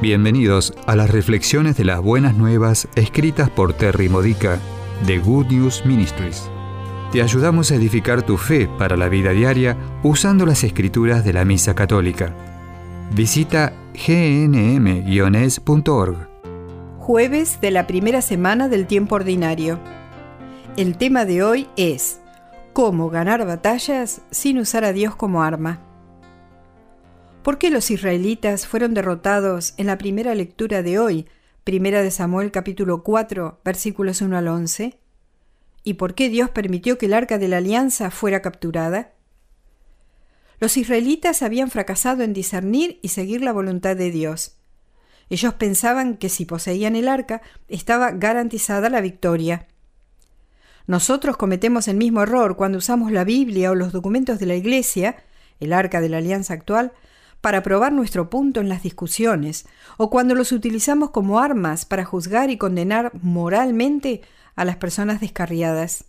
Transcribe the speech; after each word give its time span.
Bienvenidos 0.00 0.72
a 0.86 0.96
las 0.96 1.10
reflexiones 1.10 1.76
de 1.76 1.84
las 1.84 2.00
buenas 2.00 2.34
nuevas 2.34 2.88
escritas 2.94 3.50
por 3.50 3.74
Terry 3.74 4.08
Modica 4.08 4.58
de 5.06 5.18
Good 5.18 5.48
News 5.48 5.84
Ministries. 5.84 6.48
Te 7.12 7.20
ayudamos 7.20 7.70
a 7.70 7.74
edificar 7.74 8.22
tu 8.22 8.38
fe 8.38 8.66
para 8.78 8.96
la 8.96 9.10
vida 9.10 9.32
diaria 9.32 9.76
usando 10.02 10.46
las 10.46 10.64
escrituras 10.64 11.22
de 11.22 11.34
la 11.34 11.44
Misa 11.44 11.74
Católica. 11.74 12.34
Visita 13.14 13.74
gnm-es.org. 13.92 15.36
Jueves 16.98 17.60
de 17.60 17.70
la 17.70 17.86
primera 17.86 18.22
semana 18.22 18.68
del 18.68 18.86
tiempo 18.86 19.16
ordinario. 19.16 19.78
El 20.78 20.96
tema 20.96 21.26
de 21.26 21.42
hoy 21.42 21.68
es 21.76 22.22
¿Cómo 22.72 23.10
ganar 23.10 23.44
batallas 23.44 24.22
sin 24.30 24.56
usar 24.56 24.82
a 24.84 24.94
Dios 24.94 25.14
como 25.14 25.42
arma? 25.42 25.89
¿Por 27.42 27.56
qué 27.56 27.70
los 27.70 27.90
israelitas 27.90 28.66
fueron 28.66 28.92
derrotados 28.92 29.72
en 29.78 29.86
la 29.86 29.96
primera 29.96 30.34
lectura 30.34 30.82
de 30.82 30.98
hoy, 30.98 31.26
primera 31.64 32.02
de 32.02 32.10
Samuel 32.10 32.50
capítulo 32.50 33.02
4, 33.02 33.60
versículos 33.64 34.20
1 34.20 34.36
al 34.36 34.48
11? 34.48 34.98
¿Y 35.82 35.94
por 35.94 36.14
qué 36.14 36.28
Dios 36.28 36.50
permitió 36.50 36.98
que 36.98 37.06
el 37.06 37.14
arca 37.14 37.38
de 37.38 37.48
la 37.48 37.56
alianza 37.56 38.10
fuera 38.10 38.42
capturada? 38.42 39.12
Los 40.58 40.76
israelitas 40.76 41.40
habían 41.40 41.70
fracasado 41.70 42.22
en 42.24 42.34
discernir 42.34 42.98
y 43.00 43.08
seguir 43.08 43.40
la 43.40 43.54
voluntad 43.54 43.96
de 43.96 44.10
Dios. 44.10 44.58
Ellos 45.30 45.54
pensaban 45.54 46.18
que 46.18 46.28
si 46.28 46.44
poseían 46.44 46.94
el 46.94 47.08
arca 47.08 47.40
estaba 47.68 48.10
garantizada 48.10 48.90
la 48.90 49.00
victoria. 49.00 49.66
Nosotros 50.86 51.38
cometemos 51.38 51.88
el 51.88 51.96
mismo 51.96 52.22
error 52.22 52.56
cuando 52.56 52.76
usamos 52.76 53.12
la 53.12 53.24
Biblia 53.24 53.70
o 53.70 53.74
los 53.74 53.92
documentos 53.92 54.38
de 54.38 54.44
la 54.44 54.56
Iglesia, 54.56 55.24
el 55.58 55.72
arca 55.72 56.02
de 56.02 56.10
la 56.10 56.18
alianza 56.18 56.52
actual, 56.52 56.92
para 57.40 57.62
probar 57.62 57.92
nuestro 57.92 58.28
punto 58.30 58.60
en 58.60 58.68
las 58.68 58.82
discusiones, 58.82 59.66
o 59.96 60.10
cuando 60.10 60.34
los 60.34 60.52
utilizamos 60.52 61.10
como 61.10 61.38
armas 61.38 61.84
para 61.84 62.04
juzgar 62.04 62.50
y 62.50 62.58
condenar 62.58 63.12
moralmente 63.22 64.22
a 64.56 64.64
las 64.64 64.76
personas 64.76 65.20
descarriadas. 65.20 66.04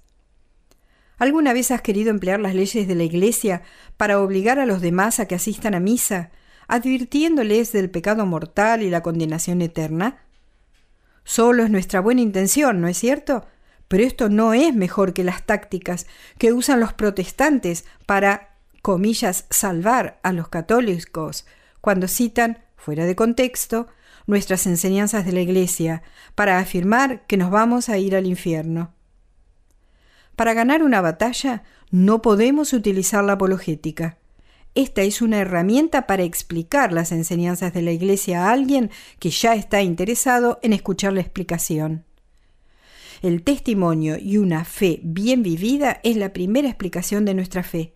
¿Alguna 1.18 1.54
vez 1.54 1.72
has 1.72 1.82
querido 1.82 2.10
emplear 2.10 2.40
las 2.40 2.56
leyes 2.56 2.88
de 2.88 2.96
la 2.96 3.04
Iglesia 3.04 3.62
para 3.96 4.20
obligar 4.20 4.60
a 4.60 4.66
los 4.66 4.82
demás 4.82 5.20
a 5.20 5.28
que 5.28 5.36
asistan 5.36 5.76
a 5.76 5.80
misa, 5.80 6.32
advirtiéndoles 6.68 7.72
del 7.72 7.92
pecado 7.92 8.26
mortal 8.26 8.82
y 8.82 8.90
la 8.90 9.04
condenación 9.04 9.62
eterna? 9.62 10.26
Solo 11.24 11.64
es 11.64 11.70
nuestra 11.70 12.02
buena 12.02 12.22
intención, 12.22 12.82
¿no 12.82 12.88
es 12.88 12.98
cierto? 12.98 13.46
Pero 13.88 14.04
esto 14.04 14.30
no 14.30 14.54
es 14.54 14.74
mejor 14.74 15.14
que 15.14 15.24
las 15.24 15.46
tácticas 15.46 16.08
que 16.38 16.54
usan 16.54 16.80
los 16.80 16.94
protestantes 16.94 17.86
para 18.06 18.51
comillas, 18.82 19.46
salvar 19.50 20.20
a 20.24 20.32
los 20.32 20.48
católicos 20.48 21.46
cuando 21.82 22.08
citan, 22.08 22.60
fuera 22.76 23.06
de 23.06 23.16
contexto, 23.16 23.88
nuestras 24.28 24.66
enseñanzas 24.68 25.26
de 25.26 25.34
la 25.34 25.42
Iglesia 25.42 26.04
para 26.36 26.60
afirmar 26.60 27.26
que 27.28 27.38
nos 27.38 27.52
vamos 27.52 27.90
a 27.90 27.98
ir 27.98 28.16
al 28.16 28.26
infierno. 28.26 28.94
Para 30.36 30.54
ganar 30.54 30.84
una 30.84 31.02
batalla 31.02 31.64
no 31.92 32.22
podemos 32.22 32.74
utilizar 32.74 33.24
la 33.24 33.34
apologética. 33.34 34.18
Esta 34.74 35.02
es 35.02 35.22
una 35.22 35.40
herramienta 35.40 36.08
para 36.08 36.24
explicar 36.24 36.94
las 36.94 37.12
enseñanzas 37.12 37.74
de 37.74 37.82
la 37.82 37.92
Iglesia 37.92 38.46
a 38.46 38.52
alguien 38.52 38.90
que 39.20 39.30
ya 39.30 39.54
está 39.56 39.82
interesado 39.82 40.60
en 40.64 40.72
escuchar 40.72 41.14
la 41.14 41.22
explicación. 41.22 42.06
El 43.22 43.44
testimonio 43.44 44.18
y 44.18 44.38
una 44.38 44.64
fe 44.64 45.00
bien 45.04 45.44
vivida 45.44 46.00
es 46.04 46.16
la 46.16 46.32
primera 46.34 46.70
explicación 46.70 47.26
de 47.26 47.34
nuestra 47.34 47.64
fe. 47.64 47.94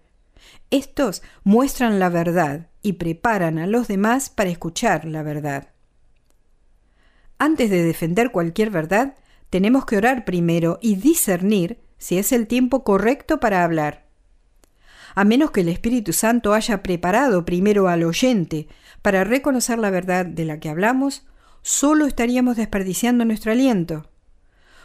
Estos 0.72 1.22
muestran 1.44 2.00
la 2.00 2.09
verdad 2.09 2.67
y 2.81 2.94
preparan 2.94 3.58
a 3.58 3.67
los 3.67 3.88
demás 3.88 4.30
para 4.30 4.50
escuchar 4.50 5.06
la 5.06 5.23
verdad. 5.23 5.70
Antes 7.38 7.70
de 7.70 7.84
defender 7.84 8.31
cualquier 8.31 8.70
verdad, 8.70 9.16
tenemos 9.50 9.85
que 9.85 9.97
orar 9.97 10.25
primero 10.25 10.79
y 10.81 10.96
discernir 10.96 11.79
si 11.97 12.18
es 12.18 12.31
el 12.31 12.47
tiempo 12.47 12.84
correcto 12.84 13.40
para 13.40 13.63
hablar. 13.63 14.06
A 15.16 15.24
menos 15.24 15.52
que 15.52 15.62
el 15.62 15.69
Espíritu 15.69 16.13
Santo 16.13 16.53
haya 16.53 16.84
preparado 16.84 17.46
primero 17.46 17.88
al 17.88 18.03
oyente 18.03 18.68
para 19.02 19.24
reconocer 19.24 19.79
la 19.79 19.90
verdad 19.90 20.25
de 20.25 20.46
la 20.46 20.59
que 20.59 20.69
hablamos, 20.69 21.25
solo 21.62 22.06
estaríamos 22.06 22.58
desperdiciando 22.58 23.24
nuestro 23.24 23.52
aliento. 23.52 24.09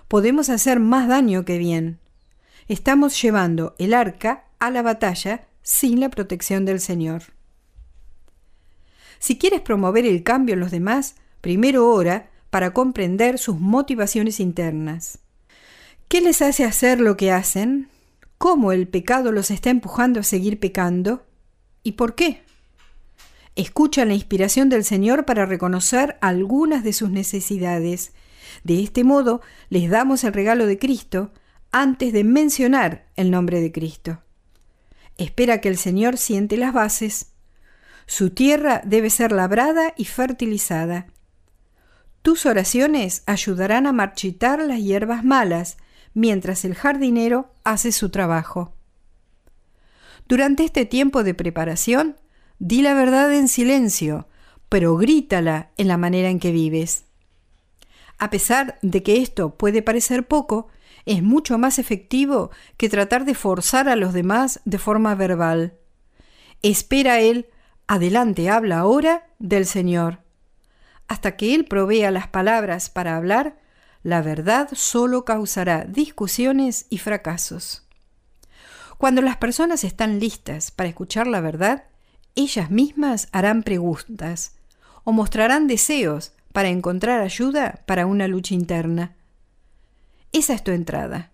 Podemos 0.09 0.49
hacer 0.49 0.81
más 0.81 1.09
daño 1.09 1.45
que 1.45 1.59
bien. 1.59 1.99
Estamos 2.69 3.21
llevando 3.21 3.75
el 3.79 3.93
arca 3.93 4.45
a 4.61 4.71
la 4.71 4.83
batalla 4.83 5.49
sin 5.63 6.01
la 6.01 6.09
protección 6.09 6.65
del 6.65 6.81
Señor. 6.81 7.23
Si 9.19 9.39
quieres 9.39 9.61
promover 9.61 10.07
el 10.07 10.23
cambio 10.23 10.55
en 10.55 10.61
los 10.61 10.71
demás, 10.71 11.17
primero 11.41 11.89
ora 11.89 12.31
para 12.51 12.73
comprender 12.73 13.39
sus 13.39 13.61
motivaciones 13.61 14.41
internas. 14.41 15.19
¿Qué 16.09 16.21
les 16.21 16.43
hace 16.43 16.65
hacer 16.65 17.01
lo 17.01 17.17
que 17.17 17.31
hacen? 17.31 17.89
¿Cómo 18.39 18.73
el 18.73 18.89
pecado 18.89 19.31
los 19.31 19.51
está 19.51 19.71
empujando 19.71 20.21
a 20.21 20.25
seguir 20.25 20.59
pecando? 20.59 21.27
¿Y 21.83 21.93
por 21.93 22.15
qué? 22.15 22.43
Escucha 23.55 24.05
la 24.05 24.15
inspiración 24.15 24.69
del 24.69 24.85
Señor 24.85 25.25
para 25.25 25.47
reconocer 25.47 26.17
algunas 26.21 26.83
de 26.83 26.93
sus 26.93 27.11
necesidades. 27.11 28.13
De 28.65 28.83
este 28.83 29.05
modo 29.05 29.43
les 29.69 29.91
damos 29.91 30.25
el 30.25 30.33
regalo 30.33 30.67
de 30.67 30.79
Cristo 30.79 31.31
antes 31.71 32.13
de 32.13 32.25
mencionar 32.25 33.07
el 33.17 33.31
nombre 33.31 33.61
de 33.61 33.71
Cristo. 33.71 34.23
Espera 35.21 35.61
que 35.61 35.69
el 35.69 35.77
Señor 35.77 36.17
siente 36.17 36.57
las 36.57 36.73
bases. 36.73 37.33
Su 38.07 38.31
tierra 38.31 38.81
debe 38.87 39.11
ser 39.11 39.33
labrada 39.33 39.93
y 39.95 40.07
fertilizada. 40.07 41.09
Tus 42.23 42.47
oraciones 42.47 43.23
ayudarán 43.27 43.87
a 43.87 43.93
marchitar 43.93 44.63
las 44.63 44.81
hierbas 44.81 45.23
malas, 45.23 45.77
mientras 46.15 46.65
el 46.65 46.75
jardinero 46.75 47.53
hace 47.65 47.93
su 47.93 48.09
trabajo. 48.09 48.75
Durante 50.27 50.65
este 50.65 50.87
tiempo 50.87 51.23
de 51.23 51.35
preparación, 51.35 52.17
di 52.59 52.81
la 52.81 52.95
verdad 52.95 53.31
en 53.35 53.49
silencio, 53.49 54.27
pero 54.71 54.97
grítala 54.97 55.71
en 55.77 55.89
la 55.89 55.99
manera 55.99 56.31
en 56.31 56.41
que 56.41 56.51
vives. 56.51 57.05
A 58.17 58.31
pesar 58.31 58.79
de 58.81 59.03
que 59.03 59.21
esto 59.21 59.55
puede 59.59 59.83
parecer 59.83 60.27
poco, 60.27 60.69
es 61.07 61.23
mucho 61.23 61.59
más 61.59 61.79
efectivo 61.79 62.51
que 62.77 62.89
tratar 62.89 63.25
de 63.25 63.35
forzar 63.35 63.89
a 63.89 63.97
los 63.97 64.13
demás 64.13 64.61
de 64.65 64.79
forma 64.79 65.15
verbal. 65.15 65.75
Espera 66.63 67.21
Él, 67.21 67.47
adelante 67.87 68.51
habla 68.51 68.79
ahora 68.79 69.27
del 69.39 69.67
Señor. 69.67 70.21
Hasta 71.09 71.37
que 71.37 71.55
Él 71.55 71.65
provea 71.65 72.11
las 72.11 72.29
palabras 72.29 72.91
para 72.91 73.17
hablar, 73.17 73.59
la 74.03 74.23
verdad 74.23 74.69
solo 74.73 75.25
causará 75.25 75.85
discusiones 75.85 76.87
y 76.89 76.99
fracasos. 76.99 77.87
Cuando 78.97 79.23
las 79.23 79.39
personas 79.39 79.85
están 79.85 80.21
listas 80.21 80.71
para 80.71 80.89
escuchar 80.89 81.27
la 81.27 81.41
verdad, 81.41 81.85
ellas 82.35 82.71
mismas 82.71 83.29
harán 83.33 83.63
preguntas 83.63 84.57
o 85.05 85.13
mostrarán 85.13 85.67
deseos 85.67 86.33
para 86.53 86.69
encontrar 86.69 87.21
ayuda 87.21 87.81
para 87.87 88.07
una 88.07 88.29
lucha 88.29 88.55
interna. 88.55 89.17
Esa 90.33 90.55
es 90.55 90.63
tu 90.63 90.71
entrada. 90.71 91.33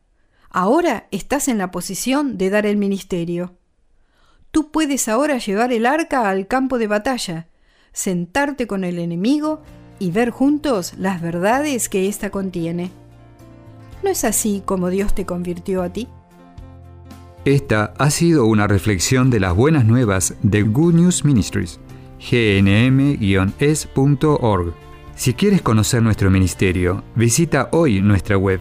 Ahora 0.50 1.06
estás 1.10 1.48
en 1.48 1.58
la 1.58 1.70
posición 1.70 2.38
de 2.38 2.48
dar 2.48 2.64
el 2.64 2.78
ministerio. 2.78 3.54
Tú 4.50 4.70
puedes 4.70 5.06
ahora 5.08 5.36
llevar 5.36 5.72
el 5.72 5.84
arca 5.84 6.30
al 6.30 6.46
campo 6.46 6.78
de 6.78 6.86
batalla, 6.86 7.48
sentarte 7.92 8.66
con 8.66 8.84
el 8.84 8.98
enemigo 8.98 9.60
y 9.98 10.12
ver 10.12 10.30
juntos 10.30 10.94
las 10.96 11.20
verdades 11.20 11.90
que 11.90 12.08
ésta 12.08 12.30
contiene. 12.30 12.90
¿No 14.02 14.08
es 14.08 14.24
así 14.24 14.62
como 14.64 14.88
Dios 14.88 15.14
te 15.14 15.26
convirtió 15.26 15.82
a 15.82 15.90
ti? 15.90 16.08
Esta 17.44 17.92
ha 17.98 18.10
sido 18.10 18.46
una 18.46 18.66
reflexión 18.66 19.28
de 19.30 19.40
las 19.40 19.54
buenas 19.54 19.84
nuevas 19.84 20.34
de 20.42 20.62
Good 20.62 20.94
News 20.94 21.22
Ministries, 21.24 21.78
gnm-es.org. 22.18 23.14
Si 25.14 25.34
quieres 25.34 25.62
conocer 25.62 26.02
nuestro 26.02 26.30
ministerio, 26.30 27.04
visita 27.14 27.68
hoy 27.72 28.00
nuestra 28.00 28.36
web 28.36 28.60